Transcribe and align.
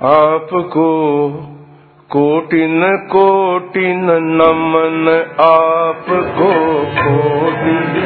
आपको 0.00 0.88
कोटिन 2.10 2.82
कोटिन 3.12 4.04
नमन 4.22 5.08
आपको 5.40 6.50
कोटिन 6.98 7.96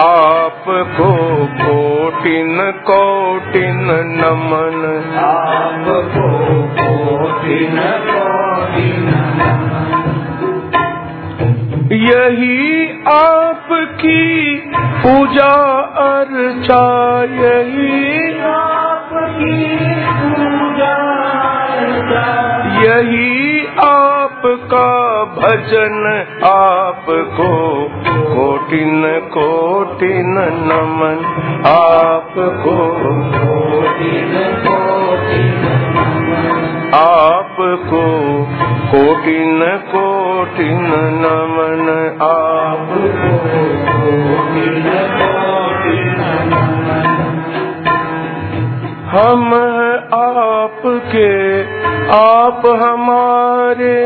आपको 0.00 1.10
कोटिन 1.56 2.56
कोटिन 2.90 3.82
नमन। 4.12 4.86
आपको 5.24 6.28
कोटिन 6.80 7.76
कोटिन 8.10 9.06
यही 11.92 12.88
आपकी 13.12 14.20
पूजा 15.02 15.54
अर्चा 16.08 16.84
यही 17.24 18.32
पूजा 18.32 18.69
यही 22.80 23.66
आपका 23.82 24.88
भजन 25.34 26.06
आपको 26.46 27.48
कोटिन 28.30 29.02
कोटिन 29.28 30.34
नमन 30.62 31.22
आपको 31.66 32.48
कोटिन 32.64 34.34
कोटिन 34.66 35.64
आपको 36.94 38.02
कोटिन 38.90 39.62
कोटिन 39.90 40.90
नमन 41.22 41.88
आपको 42.22 43.89
हम 49.20 49.54
हैं 49.54 49.96
आपके, 50.14 51.30
आप 52.12 52.62
हमारे, 52.66 53.96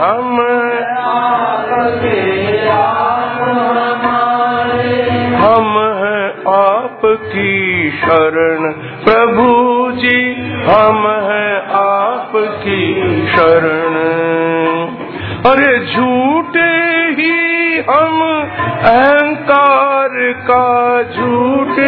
हम 0.00 0.36
हैं। 0.40 0.84
आपके 0.96 2.68
आप 2.68 3.38
हमारे 3.42 5.02
हम 5.34 5.78
हैं 6.02 6.28
आपकी 6.52 7.90
शरण, 7.90 8.72
प्रभु 9.04 9.48
जी, 9.96 10.20
हम 10.64 11.06
हैं 11.06 11.52
आपकी 11.74 12.80
शरण। 13.26 13.96
अरे 15.50 15.78
झूठे 15.86 16.70
ही 17.20 17.36
हम, 17.90 18.22
अहंकार 18.84 20.32
का 20.48 21.02
झूठे 21.02 21.79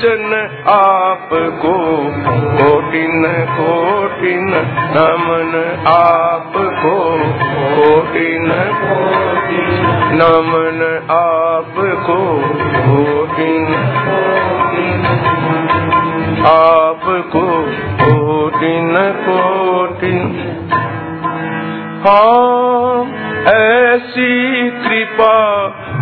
वज़न 0.00 0.32
आपको, 0.68 1.72
कोटिन 2.58 3.24
कोटिन, 3.48 4.46
नमन 4.96 5.52
आपको, 5.86 6.94
कोटिन, 7.74 8.46
नमन 10.20 10.80
आपको, 11.10 12.18
कोटिन 12.78 13.74
आपको, 16.46 17.46
कोटिन 18.02 18.96
कोटिन। 19.28 20.20
हाँ 22.06 23.04
ऐसी 23.54 24.70
कृपा 24.70 25.59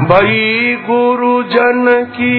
भई 0.09 0.75
गुरुजन 0.84 1.87
की 2.12 2.37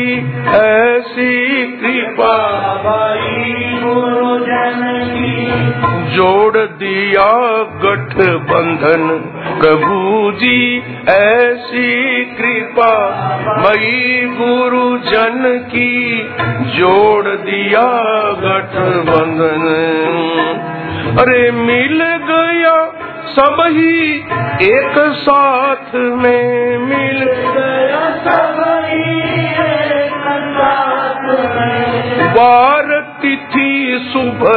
ऐसी 0.49 1.33
कृपा। 1.73 2.37
भाई 2.83 3.73
गुरुजन 3.83 4.79
की 5.09 5.35
जोड़ 6.15 6.57
दिया 6.79 7.27
गठबंधन 7.83 9.05
प्रभु 9.59 10.31
जी 10.39 10.61
ऐसी 11.09 12.25
कृपा। 12.35 12.91
मई 13.59 13.93
गुरुजन 14.39 15.45
की 15.67 15.93
जोड़ 16.77 17.27
दिया 17.27 17.87
गठबंधन 18.45 19.67
अरे 21.19 21.51
मिल 21.61 22.03
गया 22.29 22.77
सब 23.29 23.59
ही 23.67 23.95
एक 24.65 24.95
साथ 25.19 25.95
में। 25.95 26.88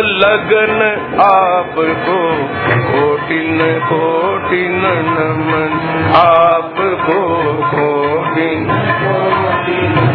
लगन 0.01 0.83
आपको, 1.21 2.33
कोटिन 2.93 3.81
कोटिन 3.85 4.81
नमन। 4.85 5.73
आपको 6.17 7.43
कोटिन। 7.65 8.71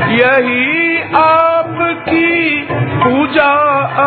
यही 0.09 1.01
आपकी 1.15 2.61
पूजा 2.71 3.53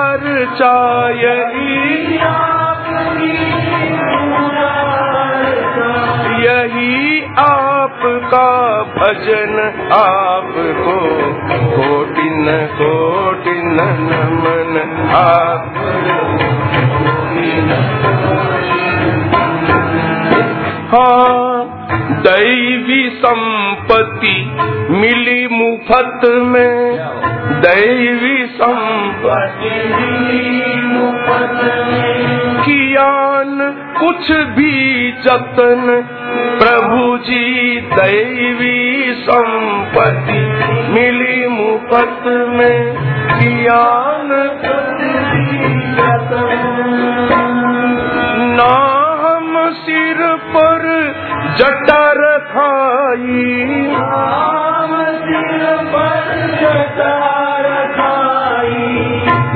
अर्चा, 0.08 1.08
यही 1.10 1.91
यही 6.41 7.25
आपका 7.38 8.82
भजन 8.82 9.88
आपको, 9.92 10.98
कोटिन 11.66 12.47
नमन 13.70 14.76
हाँ 20.92 21.70
दैवी 22.20 23.03
संपत्ति 23.10 24.34
मिली 24.91 25.47
मुफत 25.48 26.20
में। 26.25 26.97
दैवी 27.60 28.47
संपत्ति 28.47 29.70
कियान 32.64 33.58
कुछ 34.00 34.32
भी 34.32 35.12
जतन। 35.12 35.84
प्रभु 36.60 37.19
जी, 37.19 37.81
दैवी 37.81 39.14
संपत्ति 39.14 40.41
मिली 40.92 41.47
मुफत 41.48 42.22
में। 42.26 43.00
नाम 48.56 49.72
सिर 49.72 50.36
पर 50.56 51.12
जटर 51.56 52.46
थ 52.54 52.70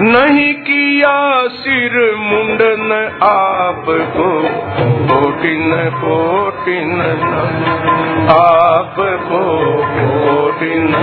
नहीं 0.05 0.53
किया 0.55 1.13
सिर 1.49 1.95
मुंडन 2.17 2.91
आपको, 3.23 4.27
कोटिन 5.95 6.91
नमन 6.99 7.65
आपको 8.35 9.41
कोटिन 10.09 10.95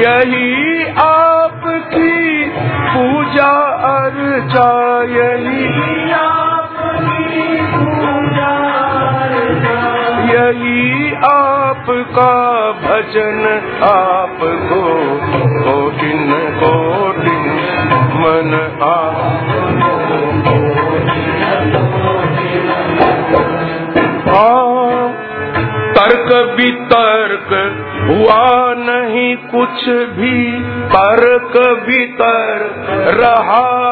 यही 0.00 0.84
आपकी 0.98 2.44
पूजा 2.94 3.52
अर्चा, 3.92 4.68
यही 5.12 5.66
यही 10.30 11.12
आपका 11.26 12.32
भजन 12.82 13.44
आपको 13.84 15.05
तर्क 25.98 26.56
वितर्क 26.56 27.48
हुआ 28.10 28.74
नहीं 28.78 29.36
कुछ 29.36 29.88
भी। 29.88 30.60
तर्क 30.86 31.56
वितर्क 31.88 32.86
रहा 33.20 33.86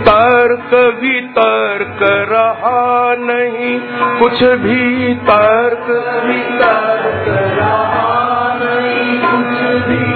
तर्क 0.00 0.98
वितर्क 1.02 1.98
रहा 2.02 3.14
नहीं 3.18 3.80
कुछ 4.18 4.44
भी। 4.44 5.14
तर्क 5.14 5.86
वितर्क 6.26 7.24
रहा 7.28 8.58
नहीं 8.62 9.18
कुछ 9.18 9.86
भी। 9.88 10.06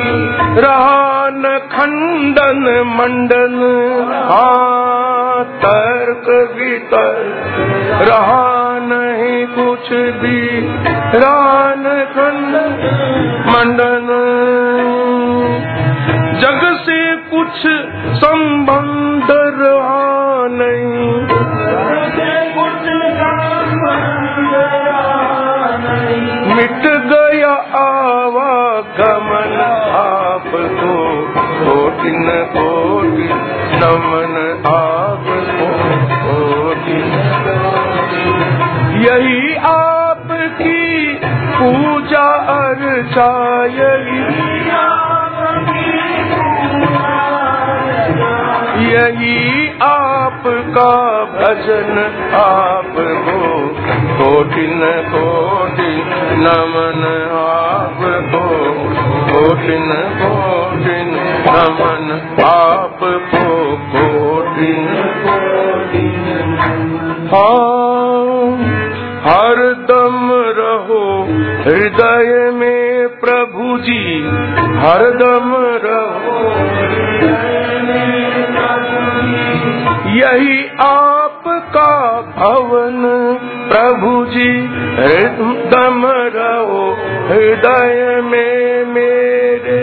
रहा 0.60 1.09
न 1.42 1.58
खंडन 1.72 2.64
मंडन 2.86 3.56
हाँ 4.30 5.44
तर्क 5.44 6.56
वितर्क। 6.56 8.08
रहा 8.08 8.78
नहीं 8.82 9.46
कुछ 9.46 9.92
भी, 9.92 10.60
रान 11.18 11.84
खंड 12.14 12.56
मंडन। 13.50 14.08
जग 16.40 16.60
से 16.76 17.16
कुछ 17.16 17.66
संबंध 18.18 18.79
यही 48.90 49.68
आपका 49.82 50.90
भजन 51.24 51.98
आपको 52.34 53.68
कोटिन 54.18 54.80
कोटि 54.84 55.92
नमन 56.36 57.04
आप 57.32 58.00
आपको 58.00 58.72
कोटिन 59.32 59.92
कोटिन 60.22 61.10
नमन 61.46 62.10
आपको 62.44 63.76
कोटिन 63.76 64.86
हाँ। 67.32 68.10
हर 69.24 69.56
दम 69.90 70.30
रहो 70.58 71.22
हृदय 71.64 72.50
में 72.50 73.08
प्रभु 73.08 73.78
जी। 73.78 74.20
हर 74.78 75.10
दम 75.10 75.54
रहो। 75.84 77.19
यही 80.10 80.66
आपका 80.80 82.20
भवन। 82.20 83.02
प्रभु 83.70 84.24
जी 84.24 84.68
दम 85.68 86.02
रहो, 86.06 86.98
हृदय 87.28 88.20
में 88.24 88.84
मेरे। 88.84 89.80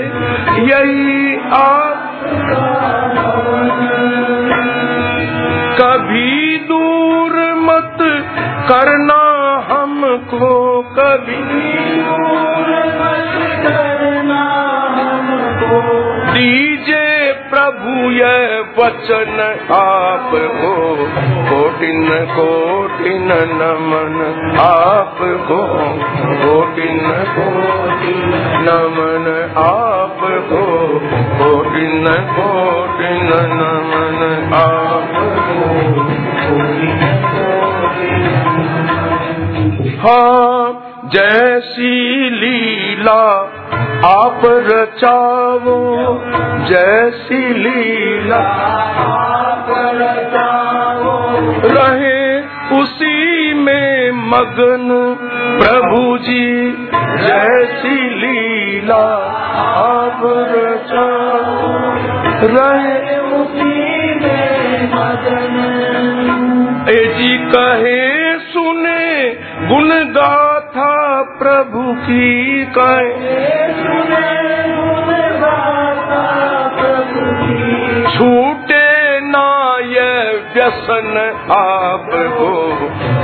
यही 0.64 1.36
आप 1.54 2.04
कभी 5.82 6.58
दूर 6.58 7.34
मत 7.56 7.98
करना 8.72 9.24
हमको 9.72 10.82
कभी। 10.82 11.38
दीजे 16.34 17.17
प्रभु 17.68 18.10
ये 18.12 18.60
वचन 18.76 19.40
आपको 19.76 20.68
कोटिन 21.48 22.06
कोटिन 22.30 23.32
नमन 23.52 24.16
आपको 24.60 25.58
कोटिन 26.44 27.10
कोटिन 27.34 28.32
नमन 28.68 29.28
आपको 29.58 30.62
कोटिन 31.34 32.08
कोटिन 32.32 33.30
नमन 33.52 34.24
आपको 34.56 35.28
हाँ 40.00 41.10
जैसी 41.14 41.94
लीला 42.30 43.24
आप 44.06 44.42
रचाओ 44.46 46.18
जैसी 46.66 47.54
लीला। 47.54 48.38
आप 49.02 49.66
रचाओ 49.70 51.28
रहे 51.66 52.38
उसी 52.82 53.54
में 53.54 54.12
मगन 54.12 55.16
प्रभु 55.62 56.18
जी 56.18 56.72
जैसी 57.28 58.10
लीला। 58.10 59.06
आप 59.78 60.22
रचाओ। 60.26 61.78
रहे 62.48 63.18
उसी 63.18 64.16
में 64.16 64.84
मगन। 64.94 65.74
ए 66.90 67.14
जी 67.18 67.38
कहे, 67.38 68.38
सुने, 68.40 69.30
गुण 69.68 69.90
गाथा 69.90 70.57
प्रभु 71.22 71.94
की 71.94 72.66
कहे। 72.66 73.48
छूटे 78.18 79.20
ना 79.20 79.78
ये 79.80 80.38
व्यसन 80.54 81.18
आपको, 81.52 82.72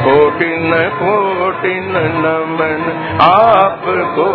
कोटिन 0.03 0.71
कोटिन 0.89 1.93
नमन 1.95 2.81
आपको। 3.21 4.25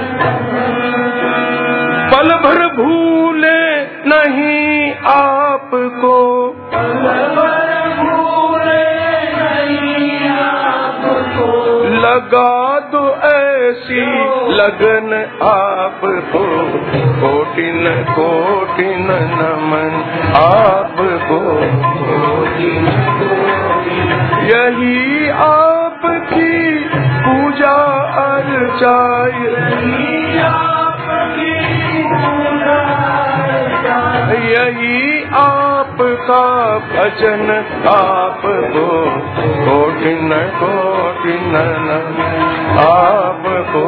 पल 2.11 2.35
भर 2.35 2.67
भूले 2.67 3.83
नहीं 3.85 4.95
आपको। 5.07 6.49
लगा 12.01 12.81
दो 12.81 13.15
ऐसी 13.17 14.01
लगन 14.55 15.39
आपको। 15.43 16.45
कोटिन 17.21 18.05
कोटिन 18.11 19.09
नमन 19.11 20.05
आपको। 20.37 21.61
यही 24.45 25.29
आपकी 26.09 26.53
पूजा 27.23 27.73
अर्चाई 28.21 29.47
यही 34.49 34.99
आपका 35.39 36.41
भजन 36.89 37.51
आपको 37.91 38.87
कोटिन 39.67 40.33
कोटिन 40.59 41.55
नमन 41.55 42.21
आपको 42.83 43.85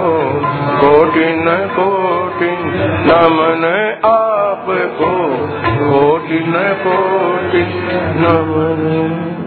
कोटिन 0.81 1.51
कोटिन 1.77 2.65
नमन 3.09 3.67
आपको 4.07 5.13
कोटिन 5.83 6.57
कोटिन 6.85 7.77
नमन 8.23 9.40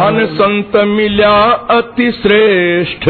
धन 0.00 0.26
संत 0.26 0.76
मिल्या 0.76 1.50
अति 1.70 2.12
श्रेष्ठ। 2.12 3.08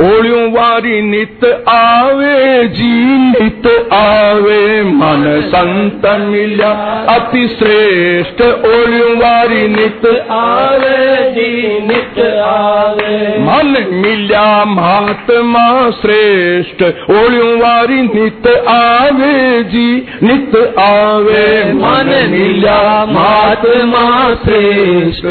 ओलियों 0.00 0.52
वारी 0.52 1.02
नित 1.02 1.64
आवे 1.68 2.68
जी 2.68 3.18
नित 3.18 3.92
आवे। 3.92 4.82
मन 4.82 5.42
संत 5.44 6.20
मिल्या 6.20 6.70
अति 7.08 7.48
श्रेष्ठ। 7.48 8.42
ओलियों 8.42 9.16
वारी 9.16 9.68
नित 9.68 10.26
आवे 10.30 11.30
जी 11.30 11.80
नित 11.86 12.18
आवे। 12.40 13.38
मन 13.38 13.86
मिल्या 13.90 14.64
महात्मा 14.64 15.90
श्रेष्ठ। 15.90 16.82
ओळ्यूं 17.10 17.58
वारी 17.58 18.02
नित 18.02 18.46
आवे 18.68 19.62
जी 19.62 20.06
नित 20.22 20.56
आवे। 20.78 21.72
मन 21.72 22.28
मिल्या 22.30 23.06
महात्मा 23.08 24.34
श्रेष्ठ। 24.34 25.26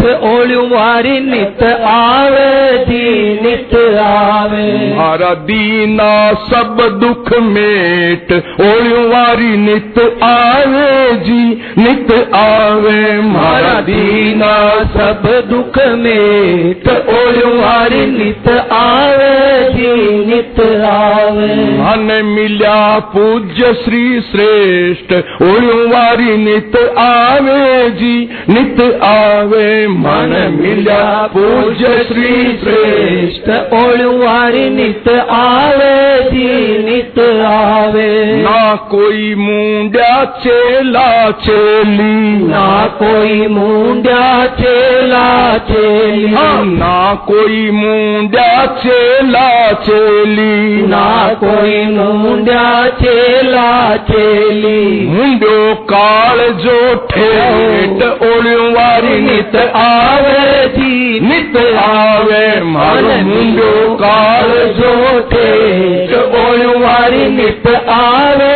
वारी 0.66 0.95
नित 1.04 1.64
आवे 1.88 2.78
जी 2.86 3.40
नित 3.42 3.76
आवे 4.00 4.96
मारा 4.96 5.34
दीना 5.48 6.12
सब 6.50 6.78
दुख 7.00 7.34
मेट 7.42 8.32
ओळ्यूं 8.62 9.04
वारी 9.10 9.56
नित 9.58 10.00
आवे 10.24 11.16
जी 11.26 11.44
नित 11.78 12.12
आवे 12.36 13.20
मारा 13.22 13.80
दीना 13.82 14.54
मेट 15.96 16.88
ओळ्यूं 16.90 17.52
वारी 17.58 18.06
नित 18.06 18.50
आवे 18.72 19.70
जी 19.72 20.24
नित 20.26 20.60
आवे 20.86 21.54
मन 21.80 22.12
मिल्या 22.26 22.98
पूज्य 23.14 23.72
श्री 23.84 24.04
श्रेष्ठ 24.22 25.14
ओळ्यूं 25.42 25.88
वारी 25.92 26.36
नित 26.38 26.78
आवे 26.98 27.90
जी 27.90 28.16
नित 28.50 28.82
आवे 29.04 29.88
मन 29.88 30.34
श्री 30.88 32.02
श्रेष्ठ 32.08 32.64
श्रेष्ठ 32.64 33.74
ओळ्यूं 33.74 34.18
वारी 34.18 34.68
नित 34.70 35.08
आवे 35.10 35.96
जी 36.24 36.78
नित 36.84 37.20
आवे 37.46 38.10
ना 38.42 38.76
कोई 38.92 39.34
मुंड्या 39.36 40.24
चेला 40.44 41.32
चेली 41.46 42.46
ना 42.48 42.68
कोई 43.00 43.48
मुंड्या 43.48 44.46
चेला 44.60 45.58
चेली 45.70 46.62
ना 46.78 47.14
कोई 47.28 47.70
मुंड्या 47.72 48.66
चेला 48.84 49.72
चेली 49.88 50.86
ना 50.88 51.08
कोई 51.42 51.84
मुंड्या 51.96 52.68
चेला 53.02 53.96
चेली 54.10 55.08
मुंड्यो 55.10 55.74
काळ 55.90 56.48
जो 56.64 56.80
ओळ्यूं 58.26 58.72
वारी 58.74 59.20
नित 59.20 59.56
आवे 59.76 60.68
मित 61.22 61.58
आव 61.80 62.30
मो 63.24 63.96
कार 63.96 64.50
जो 64.80 64.94
वारी 66.80 67.30
नित 67.30 67.68
आवे 67.90 68.55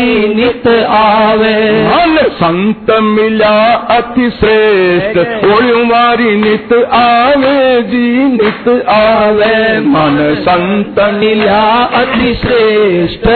जी 0.00 0.34
नित 0.34 0.86
आवे। 0.90 1.82
मन 1.82 2.16
संत 2.22 2.86
मिला 2.90 3.74
अति 3.74 4.30
श्रेष्ठ 4.30 5.18
ओळ्यूं 5.44 5.88
वारी 5.88 6.36
नित 6.36 6.72
आवे 6.92 7.82
जी 7.82 8.24
नित 8.24 8.88
आवे। 8.88 9.80
मन 9.80 10.36
संत 10.38 11.14
मिला 11.14 11.84
अति 11.84 12.34
श्रेष्ठ 12.34 13.26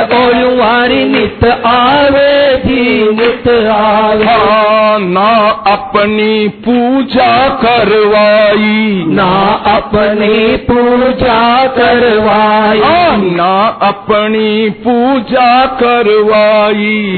वारी 0.55 1.05
नित 1.05 1.45
आवे 1.67 2.57
जी 2.57 3.13
नित 3.13 3.49
आवे। 3.69 4.25
हाँ, 4.25 4.99
ना 4.99 5.49
अपनी 5.73 6.49
पूजा 6.49 7.49
करवाई। 7.49 9.05
ना 9.09 9.53
अपनी 9.77 10.57
पूजा 10.57 11.67
करवाई। 11.67 12.81
हाँ, 12.81 13.17
ना 13.17 13.67
अपनी 13.83 14.71
पूजा 14.71 15.67
करवाई। 15.67 16.64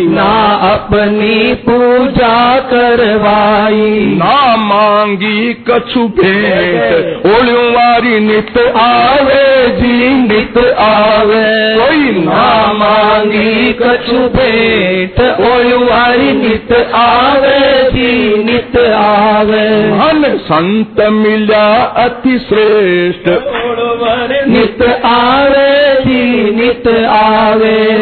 ना 0.09 0.55
अपनी 0.73 1.55
पूजा 1.55 2.61
करवाई। 2.61 4.15
ना 4.19 4.57
मांगी 4.57 5.55
कछु 5.55 6.01
भेंट। 6.09 7.27
ओळ्यूं 7.27 7.73
वारी 7.73 8.21
नित 8.21 8.59
आवे 8.77 9.69
जी 9.69 10.09
नित 10.09 10.59
आवे। 10.79 11.77
कोई 11.79 12.25
ना 12.25 12.73
मांगी 12.73 13.73
कछु 13.73 14.19
भेंट। 14.19 15.21
ओळवारी 15.41 16.33
नित 16.33 16.73
आवे 16.95 17.91
जी 17.91 18.45
नित 18.45 18.79
आवे। 18.95 19.93
मन 19.93 20.39
संत 20.39 21.01
मिला 21.01 21.83
अति 21.83 22.39
श्रेष्ठ। 22.39 23.29
नित 24.49 24.83
आवे 25.05 25.76
नित 26.67 26.89
आवे। 27.07 27.99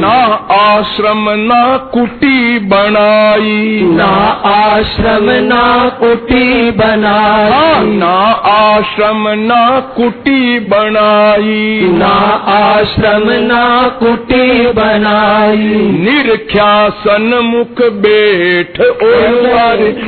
ना 0.00 0.46
आश्रम 0.54 1.24
ना 1.28 1.76
कुटी 1.76 2.58
बनाई। 2.58 3.80
ना 3.92 4.40
आश्रम 4.46 5.30
ना 5.30 5.88
कुटी 5.88 6.70
बनाई। 6.70 7.84
ना 7.84 8.12
आश्रम 8.46 9.28
ना 9.28 9.80
कुटी 9.96 10.60
बनाई। 10.60 11.80
ना 11.92 12.12
आश्रम 12.48 13.30
ना 13.30 13.88
कुटी 13.88 14.66
बनाई। 14.66 15.74
निरख्या 16.04 16.88
सन्मुख 16.90 17.92
बेठ 17.92 18.80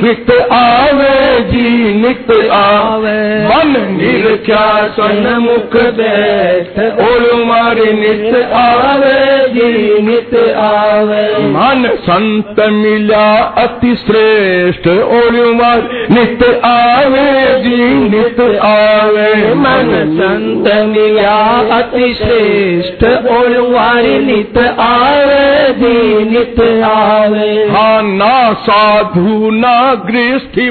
नित 0.03 0.31
आवे। 0.51 1.06
जी 1.39 1.93
नित 1.93 2.51
आवे। 2.51 3.45
मन 3.45 3.97
निरख्या 4.01 4.87
सन्मुख 4.87 5.83
बैठ। 5.83 6.79
ओलवार 6.79 7.75
नित 7.75 8.51
आवे 8.53 9.47
जी 9.47 10.01
नित 10.01 10.55
आवे। 10.57 11.37
मन 11.47 11.89
संत 11.95 12.55
मिला 12.59 13.37
अति 13.37 13.95
श्रेष्ठ। 13.95 14.87
ओलवार 14.87 16.07
नित 16.11 16.61
आवे 16.65 17.59
जी 17.59 17.93
नित 18.09 18.39
आवे। 18.61 19.53
मन 19.53 20.03
संत 20.19 20.87
मिला 20.97 21.37
अति 21.77 22.13
श्रेष्ठ। 22.13 23.03
ओळवारी 23.27 24.19
नित 24.19 24.57
आवे 24.79 25.73
जी 25.73 26.23
नित 26.31 26.83
आवे। 26.83 27.67
हाँ 27.71 28.01
ना 28.03 28.53
साधु 28.53 29.49
ना 29.51 29.93
गृहस्थी 29.95 30.69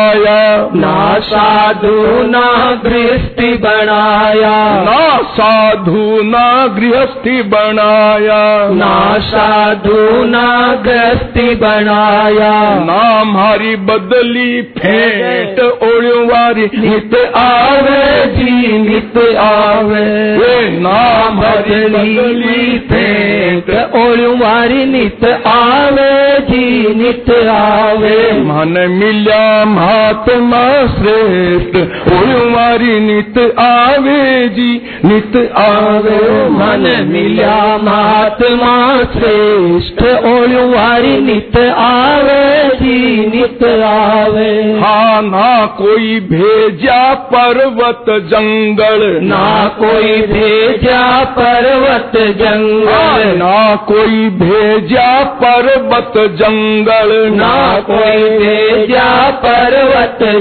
बनाया। 0.00 0.70
ना 0.74 1.18
साधु 1.20 2.22
ना 2.30 2.74
गृहस्थी 2.84 3.52
बनाया। 3.52 4.82
ना 4.82 5.22
साधु 5.22 6.22
ना 6.22 6.66
गृहस्थी 6.66 7.42
बनाया। 7.42 8.68
ना 8.70 9.18
साधु 9.18 10.24
ना 10.24 10.74
गृहस्थी 10.86 11.54
बनाया। 11.54 12.84
ना 12.84 13.20
हमारी 13.20 13.76
बदली 13.76 14.62
फेंट 14.62 15.60
ओळवारी 15.60 16.62
नित 16.62 17.34
आवे। 17.36 18.26
जी 18.26 18.78
नित 18.78 19.36
आवे। 19.38 20.36
वे 20.36 20.78
नाम 20.78 21.40
हरी 21.40 21.84
बदली 21.84 22.78
फेंट 22.78 23.70
ओळवारी 23.94 24.84
नित 24.84 25.24
आवे। 25.46 26.40
जी 26.40 26.94
नित 26.94 27.30
आवे। 27.50 28.32
मन 28.32 28.86
मिल्या 28.90 29.64
महात्मा 29.90 30.86
श्रेष्ठ। 30.86 31.76
ओळवारी 32.12 33.00
नित 33.00 33.38
आवे 33.58 34.48
जी 34.48 34.88
नित 35.04 35.36
आवे। 35.56 36.48
मन 36.48 37.04
मिल्या 37.08 37.78
महात्मा 37.82 39.02
श्रेष्ठ। 39.12 40.02
ओळवारी 40.02 41.20
नित 41.20 41.56
आवे 41.76 42.68
जी 42.74 43.26
नित 43.26 43.64
आवे। 43.84 44.78
हाँ 44.80 45.22
ना 45.22 45.66
कोई 45.66 46.20
भेजा 46.20 47.14
पर्वत 47.14 48.10
जंगल। 48.10 49.18
ना 49.22 49.68
कोई 49.78 50.22
भेजा 50.22 51.24
पर्वत 51.24 52.16
जंगल। 52.16 53.36
ना 53.36 53.74
कोई 53.76 54.28
भेजा 54.28 55.22
पर्वत 55.22 56.18
जंगल। 56.18 57.30
ना 57.34 57.80
कोई 57.80 58.38
भेजा 58.38 59.30
पर्वत 59.30 59.79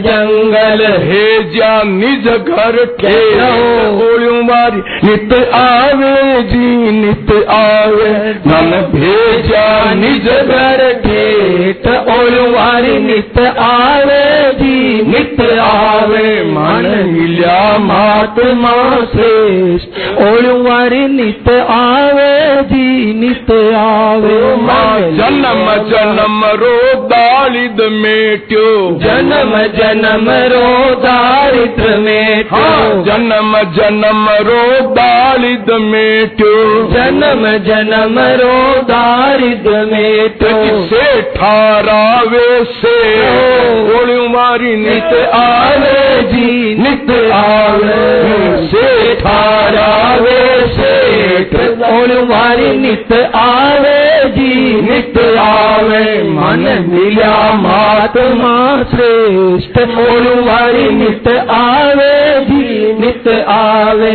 जंगल। 0.05 0.81
भेजा 0.99 1.83
निज 1.83 2.27
घर 2.27 2.77
ठेरो 2.99 4.43
मारी 4.43 4.81
नित 5.07 5.33
आवे 5.53 6.41
जी 6.43 6.91
नित 6.91 7.31
आवे। 7.49 8.11
मन 8.47 8.71
भेजा 8.95 9.93
निज 9.93 10.27
घर 10.29 10.81
ठेठ 11.05 11.87
ओळवारी 11.87 12.97
नित 12.99 13.39
आवे 13.59 14.23
जी 14.53 14.68
नित 15.07 15.41
आवे 15.59 16.41
मन 16.43 16.85
मिल्या 17.07 17.77
महात्मा 17.77 18.71
श्रेष्ठ। 19.13 19.99
ओळवारी 20.21 21.05
नित 21.07 21.49
आवे 21.69 22.61
जी 22.61 23.13
नित 23.13 23.51
आवे। 23.75 24.37
जन्म 25.17 25.65
जन्म 25.89 26.43
रो 26.61 26.77
दालिद 27.05 27.81
मेट्यो। 27.91 28.67
जन्म 29.03 29.55
जन्म 29.77 30.29
रो 30.53 30.95
दारिद्र 30.95 31.97
में 31.97 32.45
हाँ 32.51 33.03
जन्म 33.03 33.57
जन्म 33.77 34.29
रो 34.47 34.63
दालिद 34.95 35.71
मेट्यो। 35.81 36.55
जन्म 36.91 37.45
जन्म 37.67 38.19
रो 38.41 38.57
दारिद्र 38.83 39.85
में 39.85 40.29
से 40.89 41.21
ठारावे 41.21 42.47
से 42.63 42.95
ओळ्यूं 43.95 44.27
वारी 44.29 44.75
नित 44.89 45.29
आवे 45.33 46.21
जी 46.21 46.75
नित 46.75 47.31
आवे 47.33 48.67
सेठ 48.67 49.25
आवे 49.25 50.67
सेठ। 50.67 51.55
और 51.83 52.25
वारी 52.25 52.77
नित 52.77 53.13
आवे 53.35 54.29
जी। 54.29 54.81
नित 54.81 55.17
आवे 55.39 56.23
मन 56.23 56.85
मिला 56.89 57.53
महात्मा 57.53 58.83
श्रेष्ठ। 58.83 59.77
और 59.79 60.39
वारी 60.47 60.89
नित 60.89 61.27
आवे 61.49 62.18
नित 63.19 63.47
आवे। 63.49 64.11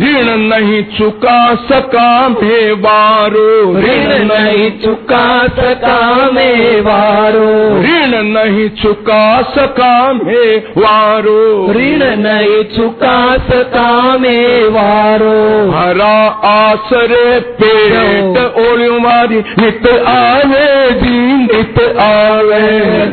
ऋण 0.00 0.28
नहीं 0.40 0.82
चुका 0.96 1.38
सका 1.68 2.28
मेवारो 2.28 3.48
ऋण 3.76 4.12
नहीं 4.26 4.70
चुका 4.80 5.26
सका 5.48 6.30
में 6.30 6.80
वारो। 6.80 7.48
ऋण 7.82 8.14
नहीं 8.26 8.68
चुका 8.82 9.42
सका 9.56 10.12
मेवारो 10.12 11.40
ऋण 11.72 12.04
नहीं 12.16 12.62
चुका 12.76 13.16
सका 13.46 13.92
में 14.18 14.68
वारो। 14.68 15.36
हरा 15.70 16.16
आसरे 16.50 17.38
पेट 17.60 18.38
ओलियों 18.66 18.98
मारी 19.00 19.42
नित 19.58 19.88
आवे 20.08 20.68
जी 21.00 21.18
नित 21.36 21.80
आवे। 22.00 22.64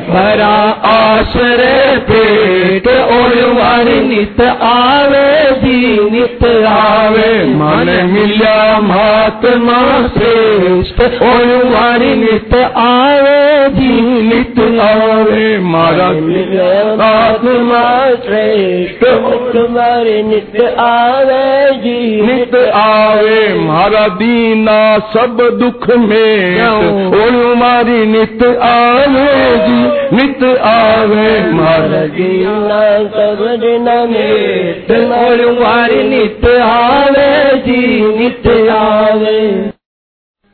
हरा 0.10 0.56
आश्रय 0.94 1.98
पेट 2.10 2.88
और 2.88 3.36
वारी 3.54 4.00
नित 4.08 4.42
आवे। 4.64 5.33
जी 5.64 6.10
नित 6.12 6.44
आवे 6.68 7.32
मन 7.54 7.90
मिल्या 8.12 8.80
महात्मा 8.82 9.80
श्रेष्ठ। 10.18 11.02
और 11.24 11.52
वारी 11.74 12.14
नित 12.16 12.54
आवे 12.78 13.42
जी 13.70 13.92
नित 14.22 14.60
आवे 14.82 15.58
मारा 15.68 16.10
मिलिया 16.10 16.72
महात्मा 16.96 17.84
श्रेष्ठ 18.26 19.04
तुम्हारे 19.54 20.22
नित 20.24 20.56
आवे 20.80 21.44
जी 21.84 22.22
नित 22.22 22.56
आवे 22.76 23.42
मारा 23.60 24.08
दीना 24.20 24.78
सब 25.14 25.38
दुख 25.60 25.90
में 25.98 26.62
ओलियों 27.20 27.56
मारी 27.56 28.06
नित 28.06 28.44
आवे 28.64 29.28
जी 29.66 29.82
नित 30.16 30.44
आवे 30.68 31.30
मारा 31.54 32.06
दीना 32.16 32.82
सब 33.16 33.46
दिन 33.62 33.90
में 34.12 34.74
तुम्हारे 35.34 35.64
वारी 35.66 36.04
नित 36.04 36.46
आवे, 36.62 37.58
जी 37.58 38.02
नित 38.18 38.70
आवे। 38.70 39.72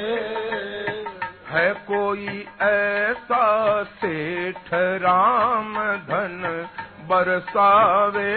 है 1.49 1.73
कोई 1.73 2.47
ऐसा 2.63 3.83
सेठ 3.83 4.75
राम 4.75 5.75
धन 5.97 6.67
बरसावे। 7.09 8.35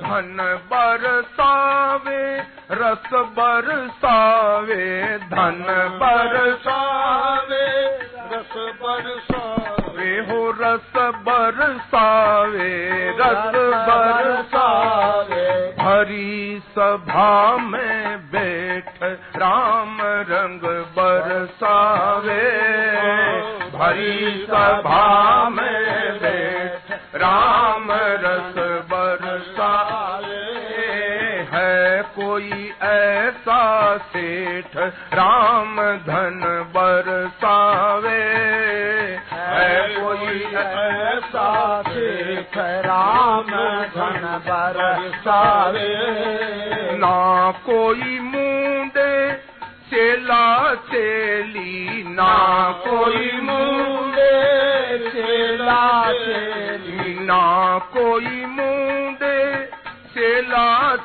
धन 0.00 0.60
बरसावे 0.70 2.53
रस 2.74 3.10
बरसावे 3.38 4.84
धन 5.18 5.64
बरसावे। 6.02 7.68
रस 8.32 8.54
बरसावे। 8.82 10.10
हो 10.28 10.50
रस 10.50 10.92
बरसावे 10.96 12.72
रस 13.20 13.52
बरसावे। 13.88 15.44
हरी 15.80 16.62
सभा 16.78 17.56
में 17.56 18.18
बैठ 18.18 19.02
राम 19.36 19.98
रंग 20.02 20.60
बरसावे। 20.96 22.42
भरी 23.78 24.46
सभा 24.50 25.48
में 25.48 26.18
बैठ 26.22 26.92
राम 27.14 27.86
रस 27.92 28.54
बरसावे। 28.90 30.03
है 31.54 32.02
कोई 32.02 32.72
ऐसा 32.82 33.96
सेठ 33.96 34.76
राम 35.14 35.76
धन 35.76 36.40
बरसावे। 36.74 38.22
है 39.32 39.88
कोई 39.88 40.40
ऐसा 40.54 41.82
सेठ 41.88 42.58
राम 42.58 43.50
धन 43.96 44.42
बरसावे। 44.48 45.88
ना 46.96 47.50
कोई 47.50 48.18
मुंडे 48.20 49.32
चेला 49.90 50.74
चेली, 50.74 52.04
ना 52.08 52.34
कोई 52.88 53.40
मुंडे 53.40 54.34
चेला 55.10 56.12
चेली, 56.12 57.18
ना 57.24 57.78
कोई 57.78 58.43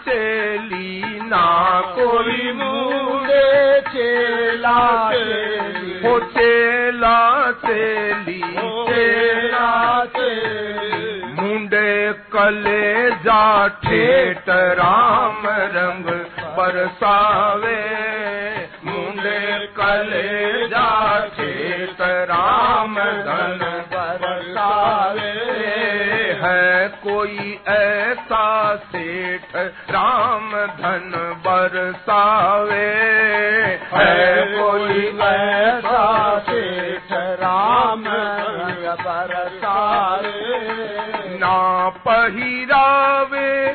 चेला 0.09 1.23
ना 1.23 1.81
कोई 1.81 2.51
मुंडे 2.51 3.81
चेला 3.81 5.09
हो 6.03 6.19
चेली 6.19 8.41
चेला 8.89 10.05
चेली 10.05 11.33
मुंडे 11.39 12.13
कले 12.13 13.11
जा 13.11 13.67
ठेठ 13.67 14.49
राम 14.49 15.47
रंग 15.47 16.05
बरसावे। 16.57 17.85
मुंडे 18.85 19.67
कले 19.79 20.67
जा 20.67 21.29
ठेठ 21.37 22.01
राम 22.01 22.95
धन 22.95 23.85
बरसावे। 23.93 25.49
है 26.41 26.87
कोई 26.87 27.59
ऐसा 27.67 28.75
सेठ 28.75 29.38
राम 29.67 30.51
धन 30.51 31.11
बरसावे। 31.45 32.87
है 33.93 34.45
कोई 34.45 35.19
ऐसा 35.21 36.39
सेठ 36.39 37.11
राम 37.11 38.03
बरसावे। 39.01 40.29
ना 41.37 41.89
पहिरावे 41.89 43.73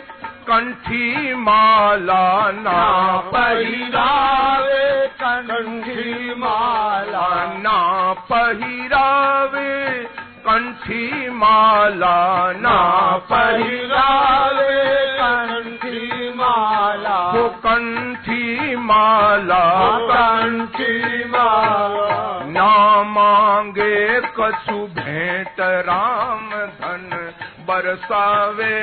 कंठी 0.49 1.35
माला 1.35 2.51
ना 2.51 3.17
पहिरावे 3.35 5.07
कंठी 5.07 6.35
माला 6.35 7.45
ना 7.45 8.13
पहिरावे 8.33 9.75
कंठी 10.47 11.31
माला 11.31 12.53
ना 12.57 12.79
पहिरावे 13.17 15.07
कंठी 15.07 16.29
माला। 16.29 17.33
वो 17.35 17.49
कंठी 17.49 18.77
माला 18.77 19.99
कंठी 19.99 21.25
माला। 21.25 22.39
ना 22.47 23.03
मांगे 23.03 24.21
कछु 24.21 24.87
भेंट 24.87 25.61
राम 25.61 26.51
धन 26.51 27.33
बरसावे। 27.61 28.75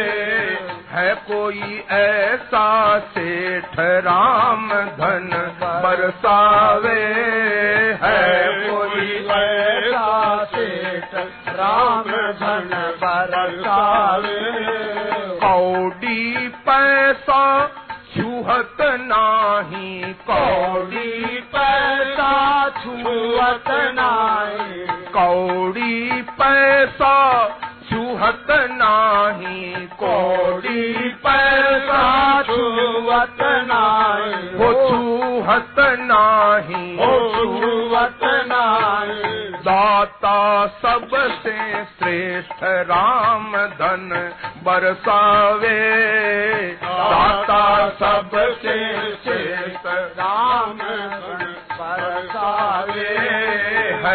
कोई 1.46 1.82
ऐसा 1.90 2.98
सेठ 2.98 3.78
राम 3.78 4.68
धन 4.68 5.28
बरसावे 5.84 7.02
है। 8.02 8.48
कोई 8.70 9.12
ऐसा 9.26 10.44
सेठ 10.44 11.14
राम 11.48 12.10
धन 12.40 12.74
बरसावे। 13.04 14.40
कौडी 15.44 16.48
पैसा 16.48 17.42
छुहत 18.16 18.76
नाही 18.80 20.14
कौड़ी 20.30 21.40
पैसा 21.54 22.32
छुअत 22.82 23.70
नाही। 23.94 24.86
कौड़ी 25.12 26.22
पैसा 26.22 27.14
छुहत 27.90 28.46
नाही 28.50 29.75
कोड़ी 30.06 30.92
पैसा 31.08 32.42
छुवत 32.42 33.36
नाई। 33.40 34.32
वो 34.32 34.88
छुहत 34.90 35.74
नाही। 35.78 36.96
छुवत 36.96 38.18
नाई। 38.24 39.36
दाता 39.52 40.66
सबसे 40.66 41.84
श्रेष्ठ 41.84 42.62
राम 42.62 43.56
धन 43.56 44.34
बरसावे। 44.62 45.96
दाता 46.84 47.88
सबसे 47.88 48.94
श्रेष्ठ 49.24 49.86
राम 49.86 50.78
बरसावे। 51.80 53.55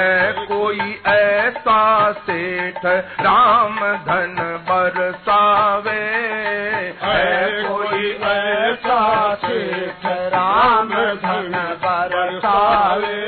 है 0.01 0.31
कोई 0.31 1.01
ऐसा 1.07 2.11
सेठ 2.11 2.85
राम 3.21 3.75
धन 3.79 4.35
बरसावे। 4.69 5.91
है 7.03 7.63
कोई 7.63 8.11
ऐसा 8.11 9.35
शेख 9.35 10.05
राम 10.05 10.89
धन 10.89 11.51
बरसावे। 11.85 13.25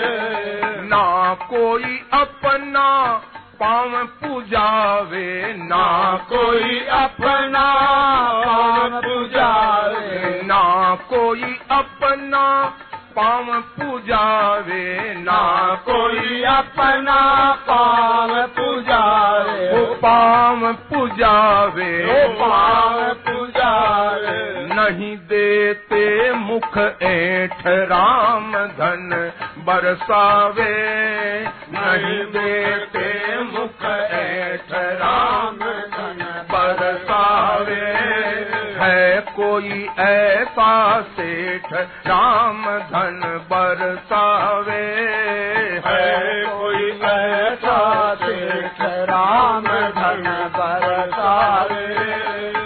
ना 0.81 1.33
कोई 1.33 2.03
अपना 2.13 3.21
पाँव 3.59 4.03
पुजावे, 4.03 5.53
ना 5.57 6.17
कोई 6.29 6.79
अपना 6.79 7.73
पान 8.45 9.01
पुजावे। 9.05 10.41
ना 10.43 10.95
कोई 10.95 11.59
अपना 11.71 12.73
पाँव 13.15 13.47
पुजावे 13.77 15.13
ना 15.17 15.41
कोई 15.87 16.43
अपना 16.43 17.19
पान 17.67 18.31
पुजावे 18.57 19.69
वो 19.71 19.85
पाँव 19.95 20.73
पुजावे 20.73 21.91
ओ 22.13 22.27
पान 22.39 23.13
पुजावे 23.27 24.41
नहीं 24.75 25.15
देते 25.31 26.03
मुख 26.33 26.77
ऐठ 27.03 27.67
राम 27.91 28.51
धन 28.79 29.31
बरसावे। 29.67 30.71
नहीं 31.73 32.23
देते 32.33 33.22
कोई 39.53 39.89
ऐसा 39.99 41.01
सेठ 41.01 41.73
राम 42.07 42.65
धन 42.79 43.47
बरसावे। 43.51 44.81
है 45.85 46.45
कोई 46.45 46.91
ऐसा 46.99 48.15
सेठ 48.15 48.81
राम 48.81 49.63
धन 49.63 50.51
बरसावे। 50.57 51.95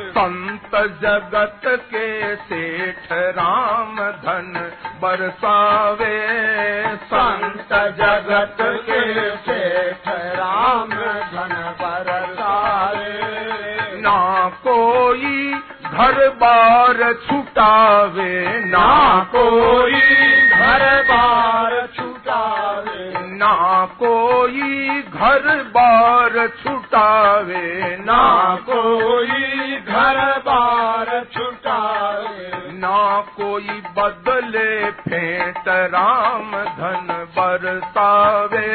संत 0.09 0.75
जगत 1.01 1.61
के 1.65 2.35
सेठ 2.35 3.11
राम 3.11 3.95
धन 3.95 4.71
बरसावे। 5.01 6.27
संत 6.95 7.73
जगत 7.73 8.57
के 8.61 9.35
सेठ 9.35 10.07
राम 10.07 10.89
घर 16.07 16.27
बार 16.29 17.13
छुटावे, 17.13 18.33
ना 18.65 18.89
कोई 19.35 19.99
घर 20.57 20.83
बार 21.03 21.73
छुटावे, 21.95 23.11
ना 23.37 23.53
कोई 23.99 25.01
घर 25.01 25.63
बार 25.75 26.47
छुटावे, 26.63 27.97
ना 27.99 28.23
कोई 28.69 29.75
घर 29.77 30.19
बार 30.39 31.25
छुटावे, 31.33 32.71
ना 32.79 33.21
कोई 33.37 33.81
बदले 33.97 34.91
फेंट 34.91 35.67
राम 35.67 36.51
धन 36.79 37.07
बरसावे। 37.37 38.67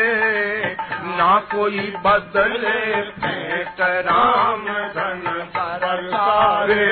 ना 1.13 1.33
कोई 1.53 1.81
बदले 2.05 2.79
फेंट 3.13 3.81
राम 4.07 4.65
धन 4.95 5.23
बरसावे 5.57 6.87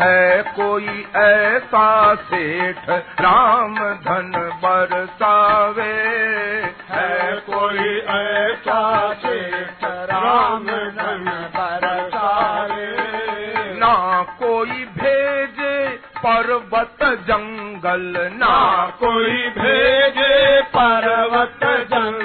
है 0.00 0.42
कोई 0.56 0.88
ऐसा 1.16 1.88
सेठ 2.24 2.88
राम 3.20 3.74
धन 4.04 4.32
बरसावे। 4.62 5.92
है 6.90 7.36
कोई 7.40 7.88
ऐसा 8.10 8.80
शेख 9.14 9.84
राम 10.10 10.66
धन 10.98 11.24
बरसावे। 11.56 12.88
ना 13.78 13.94
कोई 14.40 14.84
भेजे 14.98 15.76
पर्वत 16.16 17.04
जंगल, 17.28 18.12
ना 18.34 18.56
कोई 19.00 19.36
भेजे 19.58 20.60
पर्वत 20.74 21.60
जंगल। 21.92 22.19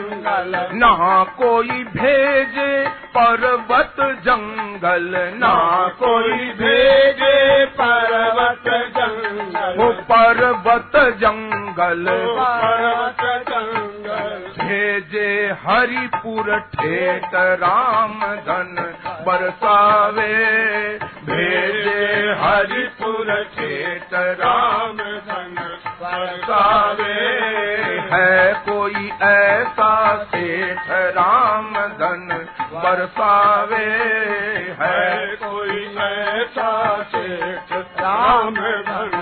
कोई 1.23 1.83
भेजे 1.83 2.89
पर्वत 2.89 3.95
जंगल 3.99 5.33
ना 5.33 5.87
कोई 5.87 6.33
भेजे 6.33 7.65
पर्वत 7.65 8.63
जंगल। 8.67 9.83
वो 9.83 9.91
पर्वत 9.91 10.91
जंगल। 10.95 12.05
पर्वत 12.39 13.45
जंगल। 13.49 14.65
भेजे 14.65 15.55
हरिपुर 15.65 16.59
ठेठ 16.59 17.29
राम 17.35 18.19
धन 18.19 18.93
बरसावे। 19.27 20.45
भेजे 21.23 22.35
हरिपुर 22.41 23.43
ठेठ 23.43 24.13
राम 24.13 24.97
धन 24.97 25.79
बरसावे। 26.01 27.74
है 28.13 28.53
कोई 28.53 29.09
ऐसा 29.21 29.91
सेठ 30.23 30.89
राम 31.17 31.73
धन 31.99 32.27
बरसावे 32.73 33.85
है। 34.81 35.35
कोई 35.35 35.83
ऐसा 35.97 36.71
सेठ 37.03 37.73
राम 38.01 38.55
धन 38.89 39.14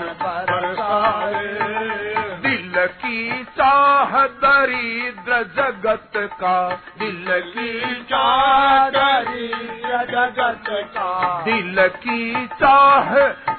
की 2.86 3.44
चाह 3.44 4.26
दरिद्र 4.26 5.32
जगत 5.32 6.10
का। 6.16 6.80
दिल 6.98 7.24
की 7.28 7.94
चादरी 8.02 9.48
जगत 9.84 10.64
का। 10.68 11.42
दिल 11.44 11.88
की 11.88 12.46
चाह 12.46 13.14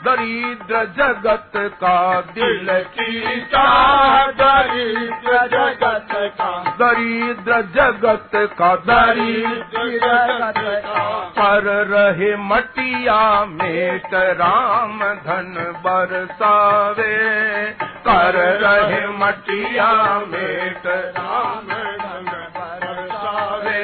दरिद्र 0.05 0.85
जगत 0.85 1.51
का। 1.55 2.21
दिल 2.21 2.83
की 2.83 3.41
चादरी 3.41 5.07
जगत 5.07 6.07
का। 6.11 6.75
दरिद्र 6.79 7.61
जगत 7.61 8.29
का। 8.35 8.75
दरिद्र 8.75 9.91
जगत 9.91 10.85
का। 10.85 11.09
पर 11.39 11.63
रहे 11.63 12.35
मटिया 12.35 13.45
मेट 13.45 14.13
राम 14.13 14.99
धन 14.99 15.73
बरसावे। 15.77 17.15
कर 17.81 18.59
रहे 18.61 19.14
मटिया 19.15 19.91
मेट 20.27 20.87
राम 21.17 21.67
बरसावे 22.55 23.83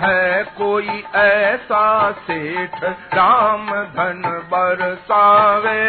है 0.00 0.42
कोई 0.58 1.02
ऐसा 1.16 1.84
सेठ 2.20 2.82
राम 3.14 3.66
धन 3.94 4.22
बरसावे 4.52 5.82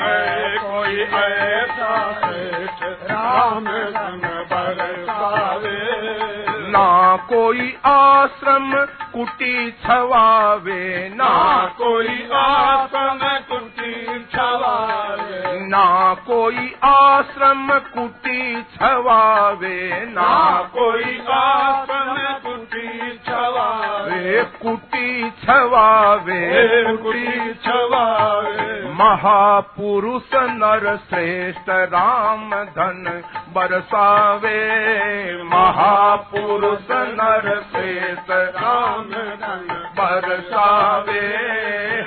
है 0.00 0.58
कोई 0.58 1.02
ऐसा 1.02 1.92
सेठ 2.24 2.82
राम 3.10 3.64
धन 3.96 4.22
बरसावे। 4.52 5.78
ना 6.70 7.16
कोई 7.28 7.64
आश्रम 7.86 8.72
कुटी 9.14 9.70
छवावे, 9.84 10.84
ना 11.14 11.32
कोई 11.78 12.16
आसम 12.34 13.20
कुटी 13.50 13.94
छवावे। 14.34 15.49
ना 15.70 16.14
कोई 16.14 16.74
आश्रम 16.84 17.68
कुटी 17.94 18.62
छवावे 18.62 20.06
ना 20.08 20.32
कोई 20.76 21.18
आसम 21.30 22.16
कुटी 22.44 23.18
छवावे। 23.26 24.44
कुटी 24.62 25.30
छवावे। 25.30 26.40
कुटी 26.96 27.54
छवावे 27.54 28.69
महापुरुष 29.00 30.28
नर 30.34 30.96
श्रेष्ठ 30.96 31.68
राम 31.68 32.50
धन 32.50 33.22
बरसावे। 33.48 34.58
महापुरुष 35.42 36.86
नर 36.90 37.62
श्रेष्ठ 37.72 38.30
राम 38.30 39.04
धन 39.04 39.92
बरसावे। 39.96 41.36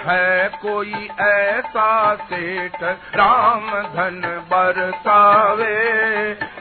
है 0.06 0.50
कोई 0.50 1.10
ऐसा 1.20 2.16
सेठ 2.16 2.84
राम 3.16 3.70
धन 3.70 4.46
बरसावे। 4.52 5.78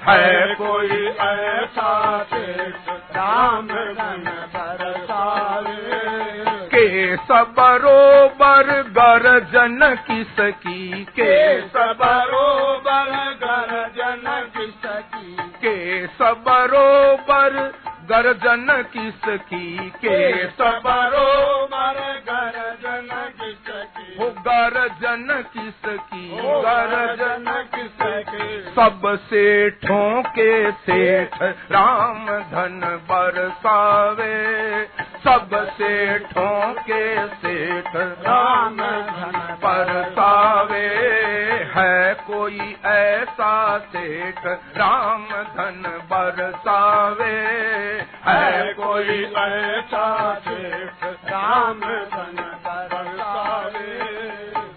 है 0.08 0.54
कोई 0.54 1.06
ऐसा 1.20 2.22
सेठ 2.22 2.90
राम 3.16 3.66
धन 3.68 4.28
सबरोबर 7.16 8.82
गर्जन 8.82 9.96
किसकी 10.10 11.04
के? 11.04 11.60
सबरोबर 11.60 13.12
गर्जन 13.44 14.50
किसकी 14.56 15.36
के? 15.40 16.06
सबरोबर 16.06 17.72
गर्जन 18.02 18.84
किसकी 18.92 19.90
के? 19.90 20.48
सबरोबर 20.48 22.22
गर्जन 22.30 23.32
किसकी 23.40 24.16
हो 24.18 24.30
गर्जन 24.30 25.44
किसकी? 25.52 26.36
गर्जन 26.36 27.44
गर्जन 27.44 27.68
किसकी? 27.74 28.62
सब 28.70 29.18
सेठों 29.24 30.22
के 30.22 30.72
सेठ 30.72 31.42
राम 31.42 32.26
धन 32.26 33.06
बरसावे। 33.10 34.62
सब 35.22 35.50
सेठों 35.70 36.72
के 36.86 37.02
सेठ 37.28 37.90
राम 38.26 38.76
धन 39.08 39.36
बरसावे 39.62 40.88
है 41.74 42.14
कोई 42.14 42.76
ऐसा 42.86 43.78
सेठ 43.78 44.40
राम 44.78 45.26
धन 45.56 45.82
बरसावे 46.10 47.30
है 48.26 48.72
कोई 48.72 49.22
ऐसा 49.36 50.34
सेठ 50.48 51.04
राम 51.30 51.80
धन 52.14 52.42
बरसावे। 52.66 53.98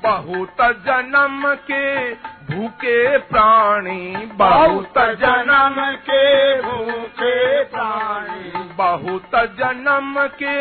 बहुत 0.03 0.61
जन्म 0.85 1.53
के 1.71 2.13
भूखे 2.45 3.17
प्राणी 3.17 4.15
बहुत 4.35 4.97
जन्म 4.97 5.83
के 6.09 6.25
भूखे 6.61 7.63
प्राणी। 7.63 8.64
बहुत 8.77 9.35
जन्म 9.57 10.15
के 10.41 10.55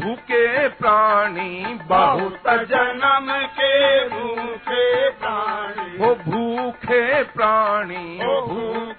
भूखे 0.00 0.68
प्राणी 0.68 1.74
बहुत 1.88 2.48
जन्म 2.70 3.28
के 3.58 3.72
भूखे 4.08 5.10
प्राणी। 5.10 5.96
वो 5.98 6.14
भूखे 6.14 7.22
प्राणी 7.22 8.04
ओ 8.26 8.40
भूखे 8.46 8.89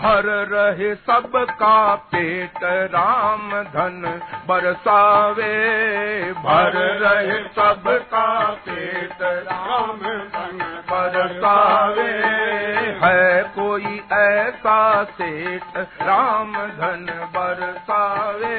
भर 0.00 0.24
रहे 0.24 0.94
सबका 0.94 1.94
पेट 1.94 2.64
राम 2.64 3.62
धन 3.62 4.20
बरसावे। 4.48 5.54
भर 6.32 6.72
रहे 6.74 7.44
सबका 7.44 8.50
पेट 8.50 9.22
राम 9.22 9.98
धन 9.98 10.82
बरसावे। 10.90 12.10
है 13.04 13.42
कोई 13.42 14.02
ऐसा 14.12 15.04
सेठ 15.04 15.62
राम 16.02 16.52
धन 16.52 17.30
बरसावे। 17.36 18.56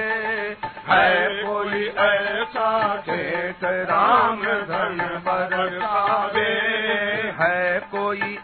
है 0.87 1.43
कोई 1.43 1.87
ऐसा 1.87 2.97
सेठ 2.97 3.63
राम 3.63 4.41
धन 4.41 5.21
बरसावे। 5.25 6.51
है 7.39 7.79
कोई 7.79 8.40